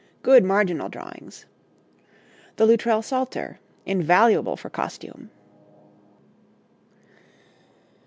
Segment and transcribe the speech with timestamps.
[0.23, 1.45] Good marginal drawings.
[2.55, 3.59] The Loutrell Psalter.
[3.85, 5.29] Invaluable for costume.